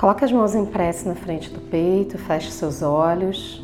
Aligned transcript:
Coloque 0.00 0.24
as 0.24 0.32
mãos 0.32 0.54
em 0.54 0.64
prece 0.64 1.06
na 1.06 1.14
frente 1.14 1.50
do 1.50 1.60
peito, 1.60 2.16
feche 2.16 2.50
seus 2.50 2.80
olhos. 2.80 3.62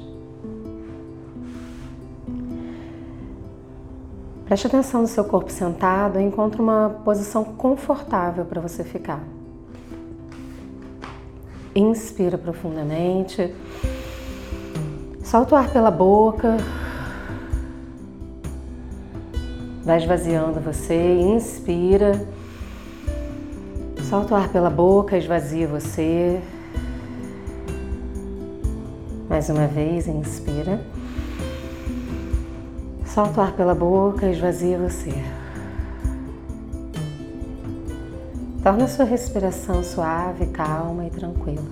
Preste 4.44 4.66
atenção 4.66 5.00
no 5.00 5.06
seu 5.06 5.24
corpo 5.24 5.50
sentado 5.50 6.20
e 6.20 6.22
encontre 6.22 6.60
uma 6.60 7.00
posição 7.06 7.42
confortável 7.42 8.44
para 8.44 8.60
você 8.60 8.84
ficar. 8.84 9.24
Inspira 11.74 12.36
profundamente. 12.36 13.54
Solta 15.24 15.54
o 15.54 15.56
ar 15.58 15.70
pela 15.70 15.90
boca. 15.90 16.58
Vai 19.82 19.96
esvaziando 19.96 20.60
você. 20.60 21.14
Inspira. 21.18 22.28
Solta 24.08 24.34
o 24.34 24.36
ar 24.36 24.48
pela 24.50 24.70
boca, 24.70 25.18
esvazia 25.18 25.66
você. 25.66 26.40
Mais 29.28 29.48
uma 29.48 29.66
vez, 29.66 30.06
inspira. 30.06 30.80
Solta 33.04 33.40
o 33.40 33.42
ar 33.42 33.52
pela 33.56 33.74
boca, 33.74 34.30
esvazia 34.30 34.78
você. 34.78 35.12
Torna 38.62 38.84
a 38.84 38.88
sua 38.88 39.04
respiração 39.04 39.82
suave, 39.82 40.46
calma 40.46 41.06
e 41.06 41.10
tranquila. 41.10 41.64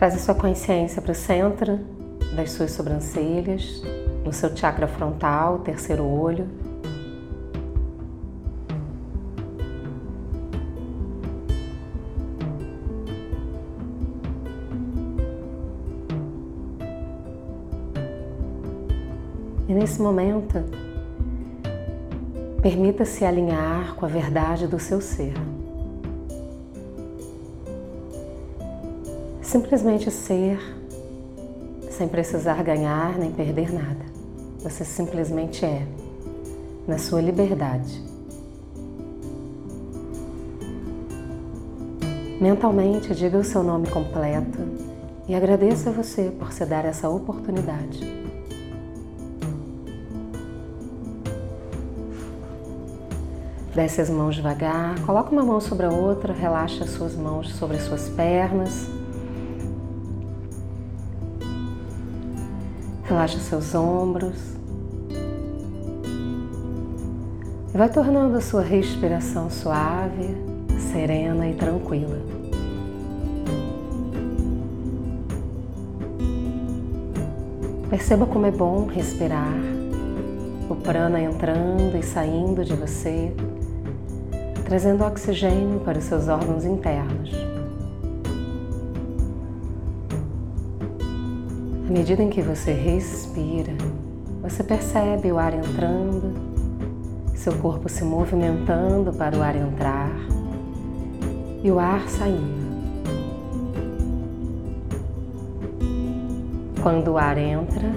Traz 0.00 0.16
a 0.16 0.18
sua 0.18 0.34
consciência 0.34 1.00
para 1.00 1.12
o 1.12 1.14
centro 1.14 1.78
das 2.34 2.50
suas 2.50 2.72
sobrancelhas, 2.72 3.84
no 4.24 4.32
seu 4.32 4.56
chakra 4.56 4.88
frontal, 4.88 5.60
terceiro 5.60 6.04
olho. 6.04 6.69
E 19.70 19.72
nesse 19.72 20.02
momento, 20.02 20.64
permita-se 22.60 23.24
alinhar 23.24 23.94
com 23.94 24.04
a 24.04 24.08
verdade 24.08 24.66
do 24.66 24.80
seu 24.80 25.00
ser. 25.00 25.32
Simplesmente 29.40 30.10
ser, 30.10 30.58
sem 31.88 32.08
precisar 32.08 32.60
ganhar 32.64 33.16
nem 33.16 33.30
perder 33.30 33.72
nada. 33.72 34.04
Você 34.58 34.84
simplesmente 34.84 35.64
é, 35.64 35.86
na 36.84 36.98
sua 36.98 37.20
liberdade. 37.20 38.02
Mentalmente, 42.40 43.14
diga 43.14 43.38
o 43.38 43.44
seu 43.44 43.62
nome 43.62 43.86
completo 43.86 44.58
e 45.28 45.34
agradeça 45.36 45.90
a 45.90 45.92
você 45.92 46.24
por 46.36 46.52
se 46.52 46.66
dar 46.66 46.84
essa 46.84 47.08
oportunidade. 47.08 48.19
Desce 53.80 54.02
as 54.02 54.10
mãos 54.10 54.34
devagar, 54.34 55.00
coloca 55.06 55.30
uma 55.30 55.42
mão 55.42 55.58
sobre 55.58 55.86
a 55.86 55.88
outra, 55.88 56.34
relaxa 56.34 56.84
as 56.84 56.90
suas 56.90 57.16
mãos 57.16 57.48
sobre 57.54 57.78
as 57.78 57.84
suas 57.84 58.10
pernas. 58.10 58.86
Relaxa 63.04 63.38
seus 63.38 63.74
ombros. 63.74 64.36
E 67.72 67.78
vai 67.78 67.88
tornando 67.88 68.36
a 68.36 68.42
sua 68.42 68.60
respiração 68.60 69.48
suave, 69.48 70.36
serena 70.92 71.48
e 71.48 71.54
tranquila. 71.54 72.18
Perceba 77.88 78.26
como 78.26 78.44
é 78.44 78.50
bom 78.50 78.84
respirar, 78.88 79.56
o 80.68 80.76
prana 80.76 81.18
entrando 81.18 81.96
e 81.96 82.02
saindo 82.02 82.62
de 82.62 82.74
você, 82.74 83.34
trazendo 84.70 85.04
oxigênio 85.04 85.80
para 85.80 85.98
os 85.98 86.04
seus 86.04 86.28
órgãos 86.28 86.64
internos. 86.64 87.32
À 91.88 91.92
medida 91.92 92.22
em 92.22 92.30
que 92.30 92.40
você 92.40 92.72
respira, 92.72 93.72
você 94.40 94.62
percebe 94.62 95.32
o 95.32 95.38
ar 95.40 95.54
entrando, 95.54 96.32
seu 97.34 97.52
corpo 97.54 97.88
se 97.88 98.04
movimentando 98.04 99.12
para 99.12 99.36
o 99.36 99.42
ar 99.42 99.56
entrar 99.56 100.12
e 101.64 101.68
o 101.68 101.80
ar 101.80 102.08
saindo. 102.08 102.60
Quando 106.80 107.08
o 107.08 107.18
ar 107.18 107.36
entra, 107.38 107.90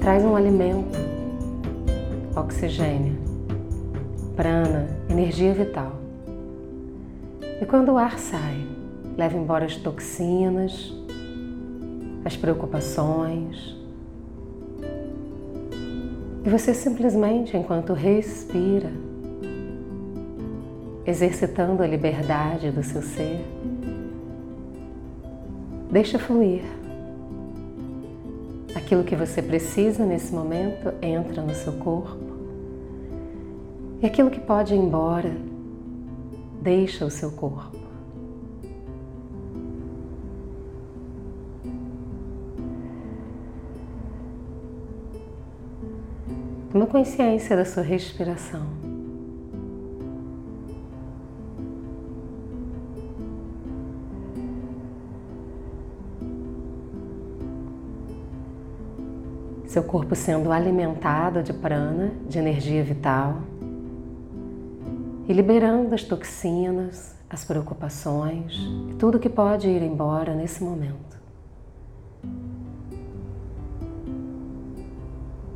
traz 0.00 0.24
um 0.24 0.36
alimento, 0.36 0.96
oxigênio 2.36 3.27
prana, 4.38 4.86
energia 5.10 5.52
vital. 5.52 5.96
E 7.60 7.66
quando 7.66 7.88
o 7.88 7.98
ar 7.98 8.20
sai, 8.20 8.64
leva 9.16 9.36
embora 9.36 9.64
as 9.64 9.74
toxinas, 9.74 10.94
as 12.24 12.36
preocupações. 12.36 13.76
E 16.44 16.48
você 16.48 16.72
simplesmente, 16.72 17.56
enquanto 17.56 17.92
respira, 17.92 18.92
exercitando 21.04 21.82
a 21.82 21.86
liberdade 21.88 22.70
do 22.70 22.84
seu 22.84 23.02
ser, 23.02 23.44
deixa 25.90 26.16
fluir. 26.16 26.62
Aquilo 28.72 29.02
que 29.02 29.16
você 29.16 29.42
precisa 29.42 30.06
nesse 30.06 30.32
momento 30.32 30.94
entra 31.02 31.42
no 31.42 31.56
seu 31.56 31.72
corpo 31.72 32.27
e 34.00 34.06
aquilo 34.06 34.30
que 34.30 34.40
pode 34.40 34.74
ir 34.74 34.78
embora, 34.78 35.36
deixa 36.62 37.04
o 37.04 37.10
seu 37.10 37.32
corpo. 37.32 37.76
Toma 46.70 46.86
consciência 46.86 47.56
da 47.56 47.64
sua 47.64 47.82
respiração. 47.82 48.66
Seu 59.66 59.82
corpo 59.82 60.14
sendo 60.14 60.52
alimentado 60.52 61.42
de 61.42 61.52
prana, 61.52 62.12
de 62.28 62.38
energia 62.38 62.82
vital 62.84 63.42
e 65.28 65.32
liberando 65.32 65.94
as 65.94 66.02
toxinas, 66.02 67.14
as 67.28 67.44
preocupações 67.44 68.54
e 68.90 68.94
tudo 68.94 69.18
que 69.18 69.28
pode 69.28 69.68
ir 69.68 69.82
embora 69.82 70.34
nesse 70.34 70.64
momento. 70.64 71.18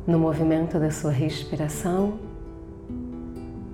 No 0.05 0.19
movimento 0.19 0.79
da 0.79 0.91
sua 0.91 1.11
respiração, 1.11 2.19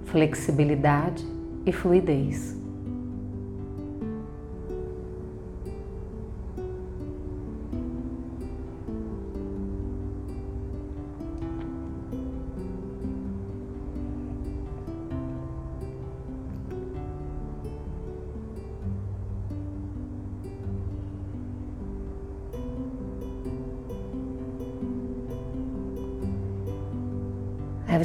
flexibilidade 0.06 1.28
e 1.66 1.74
fluidez. 1.74 2.58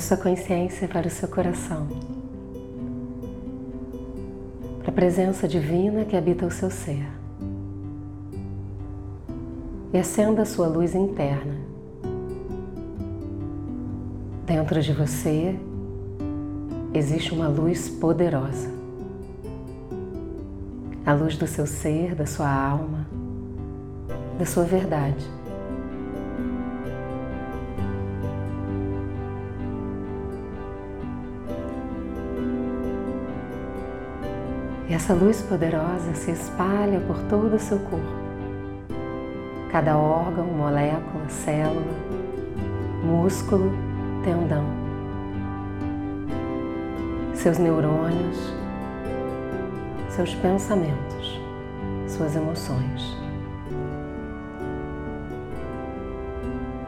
Sua 0.05 0.19
consciência 0.19 0.87
para 0.87 1.06
o 1.09 1.11
seu 1.11 1.27
coração, 1.27 1.89
para 4.81 4.91
a 4.91 4.93
presença 4.93 5.49
divina 5.49 6.05
que 6.05 6.15
habita 6.15 6.45
o 6.45 6.51
seu 6.51 6.71
ser. 6.71 7.06
E 9.95 9.99
acenda 9.99 10.43
a 10.43 10.45
sua 10.45 10.67
luz 10.67 10.95
interna. 10.95 11.56
Dentro 14.45 14.83
de 14.83 14.93
você 14.93 15.59
existe 16.93 17.33
uma 17.33 17.49
luz 17.49 17.89
poderosa. 17.89 18.71
A 21.06 21.15
luz 21.15 21.39
do 21.39 21.47
seu 21.47 21.67
ser, 21.67 22.15
da 22.15 22.27
sua 22.27 22.53
alma, 22.53 23.06
da 24.39 24.45
sua 24.45 24.65
verdade. 24.65 25.25
Essa 34.93 35.15
luz 35.15 35.41
poderosa 35.41 36.13
se 36.15 36.31
espalha 36.31 37.01
por 37.01 37.17
todo 37.23 37.57
o 37.57 37.59
seu 37.59 37.79
corpo. 37.79 38.25
Cada 39.73 39.97
órgão, 39.97 40.45
molécula, 40.45 41.27
célula, 41.29 41.95
músculo, 43.03 43.73
tendão. 44.23 44.65
Seus 47.33 47.59
neurônios, 47.59 48.53
seus 50.11 50.35
pensamentos, 50.35 51.41
suas 52.07 52.37
emoções. 52.37 53.17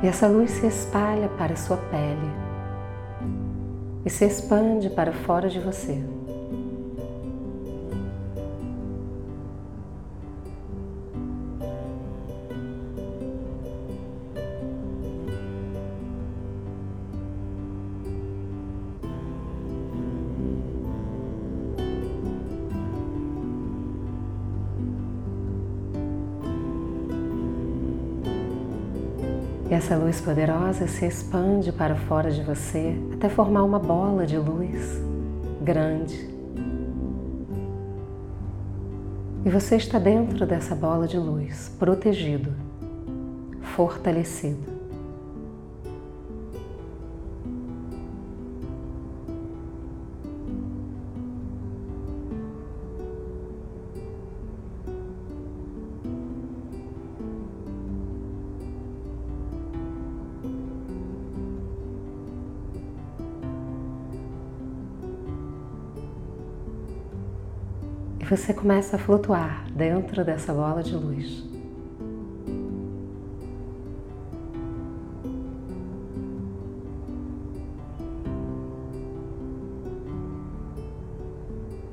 E 0.02 0.06
essa 0.06 0.28
luz 0.28 0.50
se 0.50 0.66
espalha 0.66 1.28
para 1.30 1.56
sua 1.56 1.78
pele 1.78 2.30
e 4.04 4.10
se 4.10 4.26
expande 4.26 4.90
para 4.90 5.12
fora 5.12 5.48
de 5.48 5.58
você. 5.58 6.00
Essa 29.86 29.94
luz 29.94 30.20
poderosa 30.20 30.88
se 30.88 31.06
expande 31.06 31.70
para 31.70 31.94
fora 31.94 32.28
de 32.28 32.42
você 32.42 32.96
até 33.14 33.28
formar 33.28 33.62
uma 33.62 33.78
bola 33.78 34.26
de 34.26 34.36
luz 34.36 35.00
grande. 35.62 36.28
E 39.44 39.48
você 39.48 39.76
está 39.76 40.00
dentro 40.00 40.44
dessa 40.44 40.74
bola 40.74 41.06
de 41.06 41.16
luz, 41.16 41.72
protegido, 41.78 42.52
fortalecido. 43.76 44.75
E 68.26 68.28
você 68.28 68.52
começa 68.52 68.96
a 68.96 68.98
flutuar 68.98 69.64
dentro 69.70 70.24
dessa 70.24 70.52
bola 70.52 70.82
de 70.82 70.96
luz. 70.96 71.44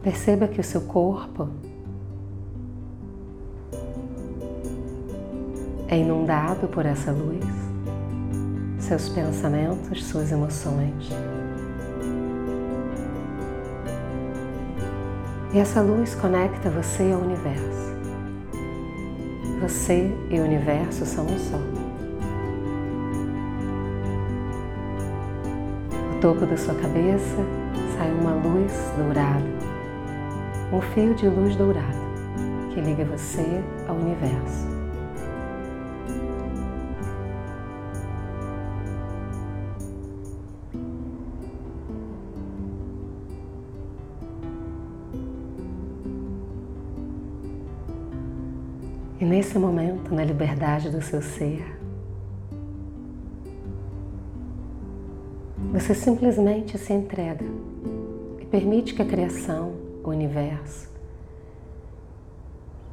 Perceba 0.02 0.48
que 0.48 0.60
o 0.60 0.64
seu 0.64 0.82
corpo 0.82 1.50
é 5.88 6.00
inundado 6.00 6.68
por 6.68 6.88
essa 6.88 7.12
luz, 7.12 7.46
seus 8.80 9.08
pensamentos, 9.08 10.04
suas 10.04 10.32
emoções. 10.32 11.12
E 15.54 15.60
essa 15.60 15.82
luz 15.82 16.16
conecta 16.16 16.68
você 16.68 17.12
ao 17.12 17.22
universo. 17.22 17.94
Você 19.62 20.12
e 20.32 20.40
o 20.40 20.44
universo 20.44 21.06
são 21.06 21.26
um 21.26 21.38
só. 21.38 21.58
Do 26.10 26.20
topo 26.20 26.48
da 26.48 26.58
sua 26.58 26.74
cabeça 26.74 27.38
sai 27.96 28.12
uma 28.12 28.34
luz 28.34 28.74
dourada, 28.98 29.46
um 30.72 30.82
fio 30.82 31.14
de 31.14 31.28
luz 31.28 31.56
dourada 31.56 32.04
que 32.74 32.82
liga 32.82 33.06
você 33.06 33.64
ao 33.88 33.96
universo. 33.96 34.73
E 49.24 49.26
nesse 49.26 49.58
momento, 49.58 50.14
na 50.14 50.22
liberdade 50.22 50.90
do 50.90 51.02
seu 51.02 51.22
ser, 51.22 51.80
você 55.72 55.96
simplesmente 55.96 56.78
se 56.78 56.92
entrega 56.92 57.46
e 58.42 58.46
permite 58.46 58.94
que 58.94 59.02
a 59.02 59.06
criação, 59.06 59.76
o 60.04 60.10
universo, 60.10 60.90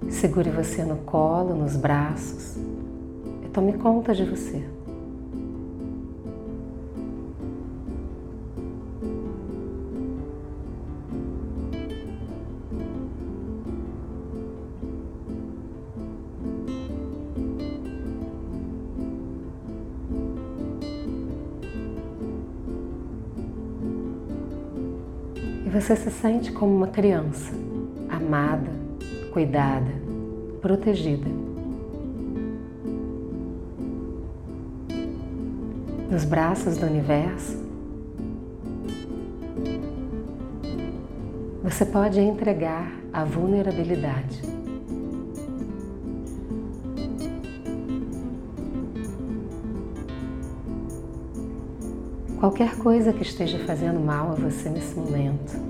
segure 0.08 0.50
você 0.50 0.84
no 0.84 0.98
colo, 0.98 1.52
nos 1.52 1.74
braços 1.74 2.56
e 3.44 3.48
tome 3.48 3.72
conta 3.72 4.14
de 4.14 4.24
você. 4.24 4.64
Você 25.90 25.96
se 25.96 26.10
sente 26.12 26.52
como 26.52 26.72
uma 26.72 26.86
criança, 26.86 27.52
amada, 28.08 28.70
cuidada, 29.32 29.90
protegida. 30.60 31.28
Nos 36.08 36.24
braços 36.24 36.76
do 36.76 36.86
universo, 36.86 37.58
você 41.64 41.84
pode 41.84 42.20
entregar 42.20 42.92
a 43.12 43.24
vulnerabilidade. 43.24 44.42
qualquer 52.38 52.74
coisa 52.78 53.12
que 53.12 53.20
esteja 53.20 53.58
fazendo 53.66 54.00
mal 54.00 54.32
a 54.32 54.34
você 54.34 54.70
nesse 54.70 54.94
momento. 54.94 55.69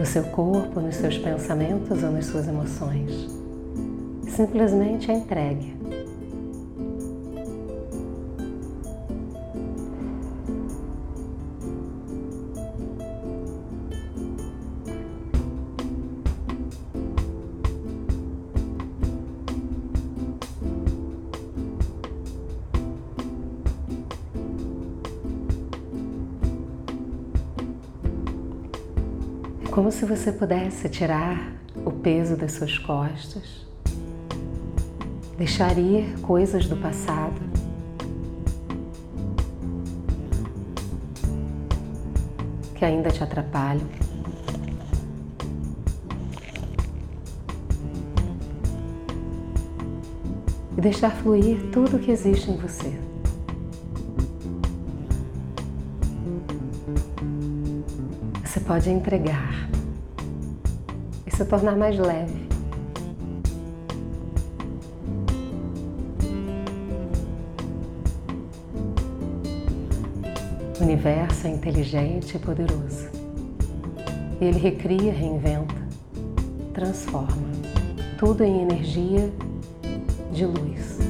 No 0.00 0.06
seu 0.06 0.24
corpo, 0.24 0.80
nos 0.80 0.96
seus 0.96 1.18
pensamentos 1.18 2.02
ou 2.02 2.10
nas 2.10 2.24
suas 2.24 2.48
emoções. 2.48 3.28
Simplesmente 4.26 5.10
a 5.10 5.14
entregue. 5.14 5.76
Como 29.80 29.90
se 29.90 30.04
você 30.04 30.30
pudesse 30.30 30.90
tirar 30.90 31.54
o 31.86 31.90
peso 31.90 32.36
das 32.36 32.52
suas 32.52 32.76
costas, 32.76 33.66
deixar 35.38 35.78
ir 35.78 36.20
coisas 36.20 36.66
do 36.66 36.76
passado. 36.76 37.40
Que 42.74 42.84
ainda 42.84 43.08
te 43.08 43.24
atrapalham. 43.24 43.88
E 50.76 50.80
deixar 50.82 51.10
fluir 51.10 51.70
tudo 51.72 51.96
o 51.96 51.98
que 51.98 52.10
existe 52.10 52.50
em 52.50 52.56
você. 52.58 52.92
Pode 58.70 58.88
entregar 58.88 59.68
e 61.26 61.36
se 61.36 61.44
tornar 61.44 61.74
mais 61.74 61.98
leve. 61.98 62.48
O 70.78 70.84
universo 70.84 71.48
é 71.48 71.50
inteligente 71.50 72.36
e 72.36 72.38
poderoso. 72.38 73.08
E 74.40 74.44
ele 74.44 74.60
recria, 74.60 75.12
reinventa, 75.12 75.74
transforma. 76.72 77.50
Tudo 78.20 78.44
em 78.44 78.62
energia 78.62 79.32
de 80.32 80.46
luz. 80.46 81.00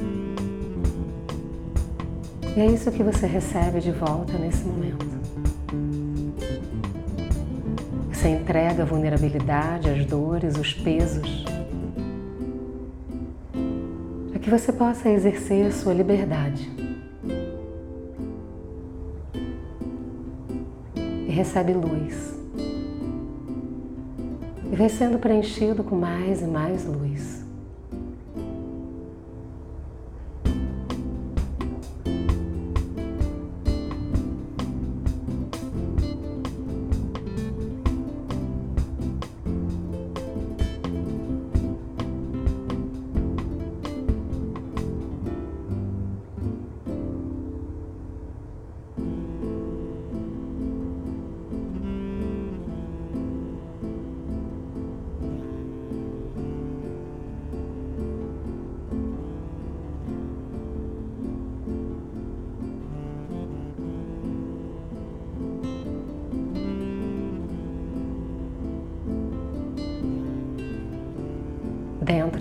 E 2.57 2.59
é 2.59 2.65
isso 2.65 2.91
que 2.91 3.03
você 3.03 3.27
recebe 3.27 3.81
de 3.81 3.93
volta 3.93 4.33
nesse 4.39 4.65
momento. 4.65 5.20
Você 8.21 8.29
entrega 8.29 8.83
a 8.83 8.85
vulnerabilidade, 8.85 9.89
as 9.89 10.05
dores, 10.05 10.55
os 10.59 10.75
pesos, 10.75 11.43
para 14.29 14.39
que 14.39 14.51
você 14.51 14.71
possa 14.71 15.09
exercer 15.09 15.69
a 15.69 15.73
sua 15.73 15.95
liberdade. 15.95 16.71
E 20.95 21.31
recebe 21.31 21.73
luz. 21.73 22.39
E 24.71 24.77
vai 24.77 24.91
sendo 24.91 25.19
preenchido 25.19 25.83
com 25.83 25.97
mais 25.97 26.43
e 26.43 26.47
mais 26.47 26.85
luz. 26.85 27.40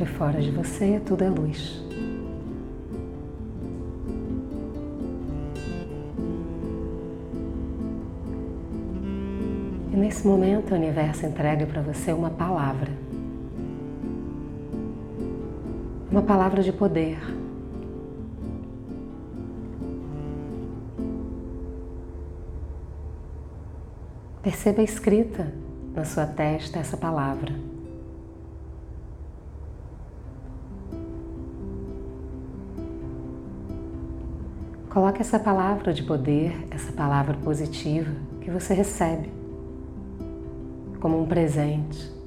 E 0.02 0.06
fora 0.06 0.40
de 0.42 0.50
você, 0.50 1.02
tudo 1.06 1.26
é 1.26 1.30
luz. 1.30 1.84
E 9.92 9.98
nesse 9.98 10.26
momento, 10.26 10.72
o 10.72 10.76
universo 10.76 11.26
entrega 11.26 11.66
para 11.66 11.82
você 11.82 12.14
uma 12.14 12.30
palavra. 12.30 12.94
Uma 16.10 16.22
palavra 16.22 16.64
de 16.64 16.72
poder. 16.72 17.20
Perceba 24.42 24.82
escrita 24.82 25.54
na 25.94 26.06
sua 26.06 26.26
testa 26.26 26.80
essa 26.80 26.96
palavra. 26.96 27.69
Coloque 34.90 35.22
essa 35.22 35.38
palavra 35.38 35.94
de 35.94 36.02
poder, 36.02 36.66
essa 36.72 36.92
palavra 36.92 37.36
positiva 37.44 38.12
que 38.42 38.50
você 38.50 38.74
recebe 38.74 39.30
como 41.00 41.22
um 41.22 41.28
presente 41.28 42.19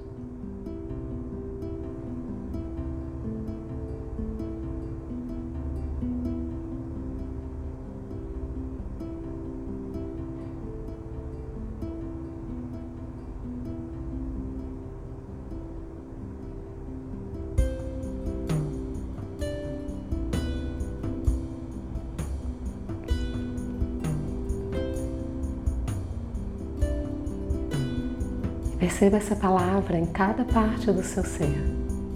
Perceba 29.02 29.16
essa 29.16 29.34
palavra 29.34 29.98
em 29.98 30.06
cada 30.06 30.44
parte 30.44 30.86
do 30.92 31.02
seu 31.02 31.24
ser, 31.24 31.60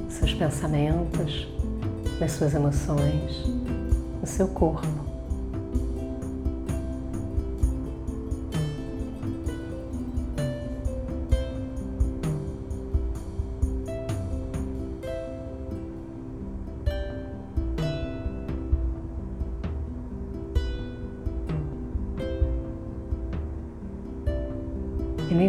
seus 0.09 0.33
pensamentos, 0.33 1.49
nas 2.21 2.31
suas 2.31 2.55
emoções, 2.55 3.45
no 4.21 4.25
seu 4.25 4.47
corpo. 4.47 5.06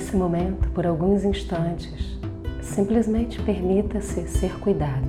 Nesse 0.07 0.15
momento, 0.15 0.69
por 0.69 0.87
alguns 0.87 1.25
instantes, 1.25 2.17
simplesmente 2.61 3.41
permita-se 3.41 4.25
ser 4.25 4.57
cuidado. 4.59 5.05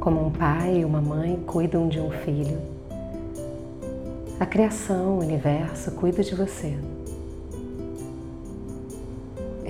Como 0.00 0.26
um 0.26 0.30
pai 0.30 0.78
e 0.78 0.84
uma 0.86 1.02
mãe 1.02 1.36
cuidam 1.46 1.86
de 1.86 2.00
um 2.00 2.10
filho, 2.10 2.58
a 4.40 4.46
criação, 4.46 5.18
o 5.18 5.20
universo 5.20 5.90
cuida 5.92 6.22
de 6.22 6.34
você. 6.34 6.78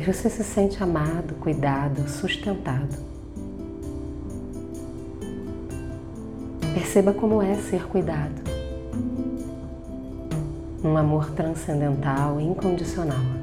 E 0.03 0.05
você 0.05 0.29
se 0.29 0.43
sente 0.43 0.83
amado, 0.83 1.37
cuidado, 1.37 2.09
sustentado. 2.09 2.99
Perceba 6.75 7.13
como 7.13 7.41
é 7.41 7.55
ser 7.55 7.85
cuidado. 7.85 8.35
Um 10.83 10.97
amor 10.97 11.31
transcendental 11.31 12.41
e 12.41 12.43
incondicional. 12.43 13.42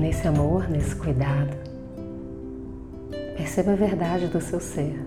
nesse 0.00 0.26
amor, 0.26 0.68
nesse 0.70 0.96
cuidado, 0.96 1.54
perceba 3.36 3.72
a 3.72 3.76
verdade 3.76 4.28
do 4.28 4.40
seu 4.40 4.58
ser. 4.58 4.98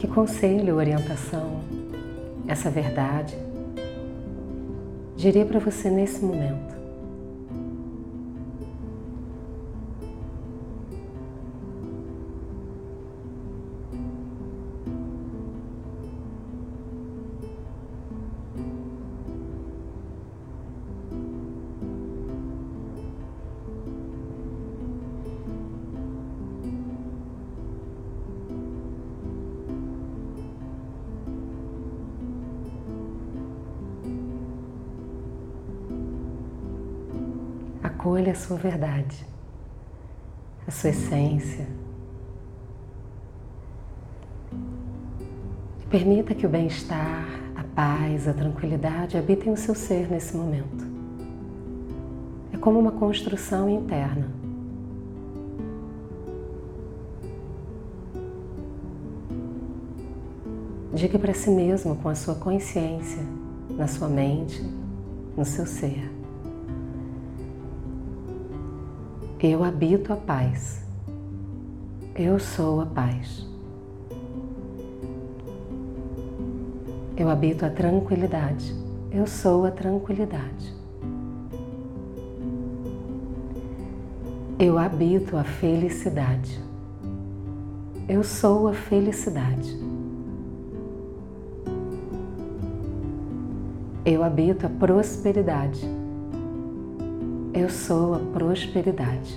Que 0.00 0.08
conselho, 0.08 0.74
orientação, 0.74 1.60
essa 2.48 2.68
verdade 2.68 3.47
diria 5.18 5.44
para 5.44 5.58
você 5.58 5.90
nesse 5.90 6.24
momento? 6.24 6.77
Acolha 38.08 38.32
a 38.32 38.34
sua 38.34 38.56
verdade, 38.56 39.26
a 40.66 40.70
sua 40.70 40.88
essência. 40.88 41.66
Permita 45.90 46.34
que 46.34 46.46
o 46.46 46.48
bem-estar, 46.48 47.28
a 47.54 47.62
paz, 47.62 48.26
a 48.26 48.32
tranquilidade 48.32 49.18
habitem 49.18 49.52
o 49.52 49.58
seu 49.58 49.74
ser 49.74 50.10
nesse 50.10 50.34
momento. 50.34 50.86
É 52.50 52.56
como 52.56 52.78
uma 52.78 52.92
construção 52.92 53.68
interna. 53.68 54.30
Diga 60.94 61.18
para 61.18 61.34
si 61.34 61.50
mesmo 61.50 61.94
com 61.96 62.08
a 62.08 62.14
sua 62.14 62.36
consciência, 62.36 63.22
na 63.76 63.86
sua 63.86 64.08
mente, 64.08 64.62
no 65.36 65.44
seu 65.44 65.66
ser. 65.66 66.17
Eu 69.40 69.62
habito 69.62 70.12
a 70.12 70.16
paz. 70.16 70.84
Eu 72.16 72.40
sou 72.40 72.80
a 72.80 72.86
paz. 72.86 73.46
Eu 77.16 77.30
habito 77.30 77.64
a 77.64 77.70
tranquilidade. 77.70 78.74
Eu 79.12 79.28
sou 79.28 79.64
a 79.64 79.70
tranquilidade. 79.70 80.74
Eu 84.58 84.76
habito 84.76 85.36
a 85.36 85.44
felicidade. 85.44 86.60
Eu 88.08 88.24
sou 88.24 88.66
a 88.66 88.74
felicidade. 88.74 89.72
Eu 94.04 94.24
habito 94.24 94.66
a 94.66 94.68
prosperidade. 94.68 95.97
Eu 97.58 97.68
sou 97.68 98.14
a 98.14 98.18
prosperidade. 98.20 99.36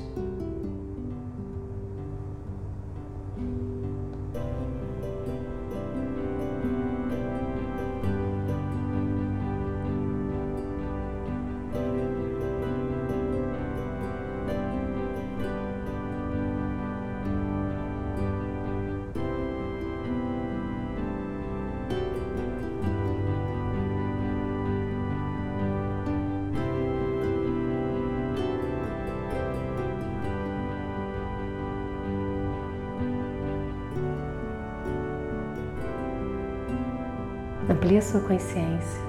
Amplie 37.92 38.04
sua 38.04 38.22
consciência, 38.22 39.02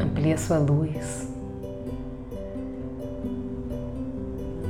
amplie 0.00 0.38
sua 0.38 0.58
luz. 0.58 1.28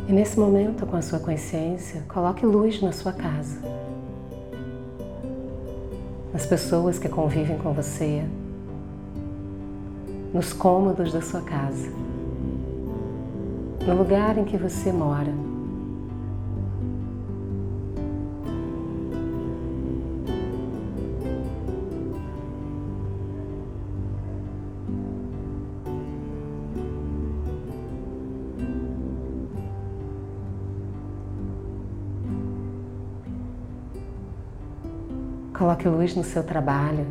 E 0.09 0.13
nesse 0.15 0.41
momento, 0.41 0.87
com 0.87 0.97
a 0.97 1.03
sua 1.03 1.19
consciência, 1.19 2.03
coloque 2.09 2.47
luz 2.47 2.81
na 2.81 2.91
sua 2.91 3.13
casa, 3.13 3.59
nas 6.33 6.47
pessoas 6.47 6.99
que 6.99 7.07
convivem 7.07 7.59
com 7.59 7.75
você, 7.75 8.25
nos 10.33 10.55
cômodos 10.55 11.13
da 11.13 11.21
sua 11.21 11.43
casa, 11.43 11.91
no 13.87 13.95
lugar 13.95 14.39
em 14.39 14.45
que 14.47 14.57
você 14.57 14.91
mora. 14.91 15.50
Coloque 35.71 35.89
luz 35.89 36.17
no 36.17 36.25
seu 36.25 36.43
trabalho, 36.43 37.07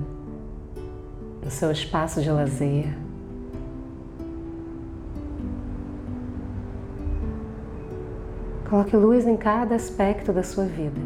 no 1.42 1.50
seu 1.50 1.72
espaço 1.72 2.22
de 2.22 2.30
lazer. 2.30 2.94
Coloque 8.70 8.98
luz 8.98 9.26
em 9.26 9.38
cada 9.38 9.76
aspecto 9.76 10.34
da 10.34 10.44
sua 10.44 10.66
vida, 10.66 11.00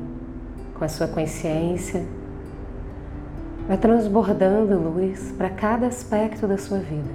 com 0.73 0.83
a 0.83 0.87
sua 0.87 1.07
consciência. 1.07 2.03
Vai 3.67 3.77
transbordando 3.77 4.89
luz 4.89 5.31
para 5.37 5.51
cada 5.51 5.85
aspecto 5.85 6.47
da 6.47 6.57
sua 6.57 6.79
vida. 6.79 7.11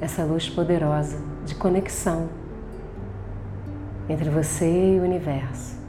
Essa 0.00 0.24
luz 0.24 0.48
poderosa 0.48 1.18
de 1.44 1.54
conexão 1.56 2.26
entre 4.08 4.30
você 4.30 4.94
e 4.94 4.98
o 4.98 5.02
universo. 5.02 5.81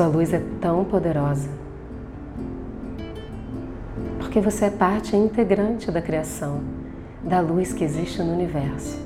Sua 0.00 0.06
luz 0.06 0.32
é 0.32 0.42
tão 0.62 0.82
poderosa. 0.82 1.50
Porque 4.18 4.40
você 4.40 4.64
é 4.64 4.70
parte 4.70 5.14
integrante 5.14 5.90
da 5.90 6.00
criação, 6.00 6.62
da 7.22 7.38
luz 7.40 7.74
que 7.74 7.84
existe 7.84 8.22
no 8.22 8.32
universo. 8.32 8.98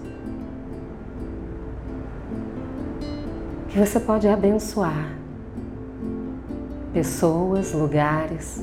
Que 3.70 3.76
você 3.76 3.98
pode 3.98 4.28
abençoar 4.28 5.18
pessoas, 6.92 7.72
lugares, 7.72 8.62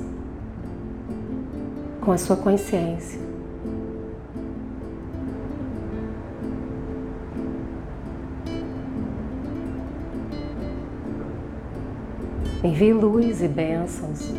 com 2.00 2.13
a 2.13 2.17
sua 2.17 2.38
consciência. 2.38 3.20
Envie 12.63 12.93
luz 12.93 13.41
e 13.41 13.47
bênçãos 13.47 14.32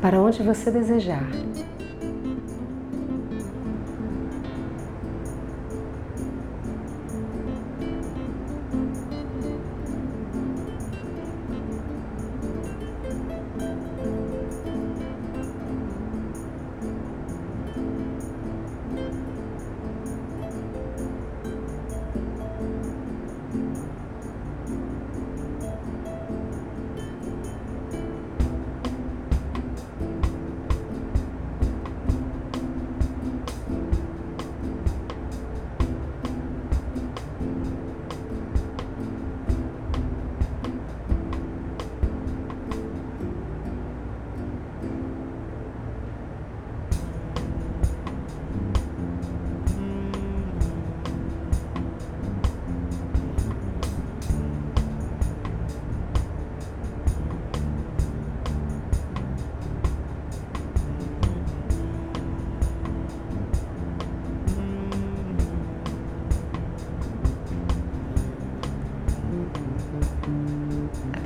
para 0.00 0.20
onde 0.20 0.42
você 0.42 0.70
desejar. 0.70 1.24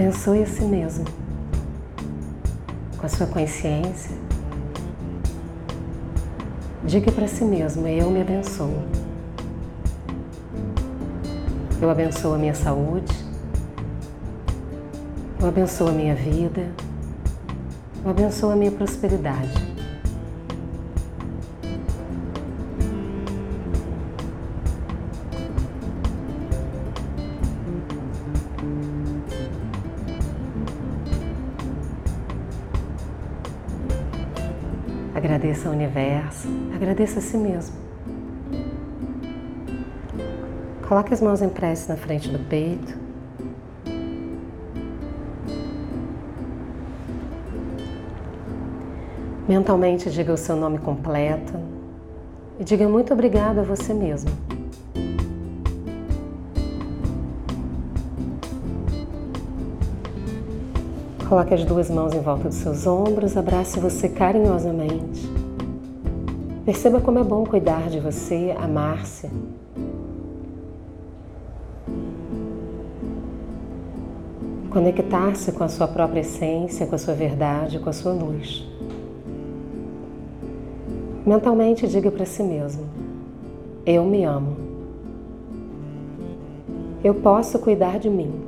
Abençoe 0.04 0.42
a 0.42 0.46
si 0.46 0.62
mesmo 0.64 1.06
com 2.98 3.06
a 3.06 3.08
sua 3.08 3.26
consciência. 3.26 4.14
Diga 6.84 7.10
para 7.10 7.26
si 7.26 7.42
mesmo: 7.42 7.88
Eu 7.88 8.10
me 8.10 8.20
abençoo. 8.20 8.82
Eu 11.80 11.88
abençoo 11.88 12.34
a 12.34 12.38
minha 12.38 12.54
saúde. 12.54 13.14
Eu 15.40 15.48
abençoo 15.48 15.88
a 15.88 15.92
minha 15.92 16.14
vida. 16.14 16.70
Eu 18.04 18.10
abençoo 18.10 18.50
a 18.50 18.56
minha 18.56 18.72
prosperidade. 18.72 19.73
Agradeça 35.14 35.68
ao 35.68 35.74
universo, 35.74 36.48
agradeça 36.74 37.20
a 37.20 37.22
si 37.22 37.36
mesmo. 37.36 37.76
Coloque 40.88 41.14
as 41.14 41.20
mãos 41.20 41.40
em 41.40 41.48
prece 41.48 41.88
na 41.88 41.96
frente 41.96 42.28
do 42.28 42.38
peito. 42.38 42.98
Mentalmente 49.48 50.10
diga 50.10 50.32
o 50.32 50.36
seu 50.36 50.56
nome 50.56 50.78
completo 50.78 51.54
e 52.58 52.64
diga 52.64 52.88
muito 52.88 53.12
obrigado 53.12 53.60
a 53.60 53.62
você 53.62 53.94
mesmo. 53.94 54.30
Coloque 61.34 61.52
as 61.52 61.64
duas 61.64 61.90
mãos 61.90 62.14
em 62.14 62.20
volta 62.20 62.48
dos 62.48 62.58
seus 62.58 62.86
ombros, 62.86 63.36
abrace 63.36 63.80
você 63.80 64.08
carinhosamente. 64.08 65.28
Perceba 66.64 67.00
como 67.00 67.18
é 67.18 67.24
bom 67.24 67.42
cuidar 67.44 67.90
de 67.90 67.98
você, 67.98 68.54
amar-se. 68.56 69.28
Conectar-se 74.70 75.50
com 75.50 75.64
a 75.64 75.68
sua 75.68 75.88
própria 75.88 76.20
essência, 76.20 76.86
com 76.86 76.94
a 76.94 76.98
sua 76.98 77.14
verdade, 77.14 77.80
com 77.80 77.90
a 77.90 77.92
sua 77.92 78.12
luz. 78.12 78.64
Mentalmente 81.26 81.88
diga 81.88 82.12
para 82.12 82.26
si 82.26 82.44
mesmo: 82.44 82.84
Eu 83.84 84.04
me 84.04 84.22
amo. 84.22 84.56
Eu 87.02 87.12
posso 87.12 87.58
cuidar 87.58 87.98
de 87.98 88.08
mim. 88.08 88.43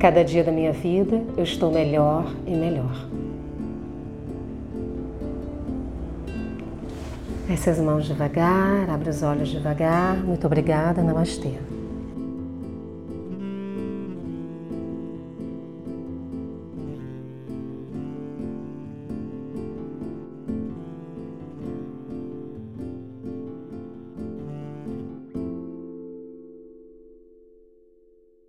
Cada 0.00 0.24
dia 0.24 0.42
da 0.42 0.50
minha 0.50 0.72
vida 0.72 1.22
eu 1.36 1.44
estou 1.44 1.70
melhor 1.70 2.24
e 2.46 2.52
melhor. 2.52 3.06
Desce 7.46 7.68
as 7.68 7.78
mãos 7.78 8.06
devagar, 8.06 8.88
abre 8.88 9.10
os 9.10 9.22
olhos 9.22 9.50
devagar. 9.50 10.16
Muito 10.16 10.46
obrigada, 10.46 11.02
Namastê. 11.02 11.69